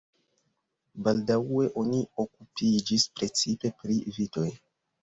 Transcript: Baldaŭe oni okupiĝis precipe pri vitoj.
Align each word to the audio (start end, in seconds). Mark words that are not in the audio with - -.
Baldaŭe 1.07 1.67
oni 1.83 2.01
okupiĝis 2.27 3.07
precipe 3.21 3.77
pri 3.81 4.05
vitoj. 4.19 4.53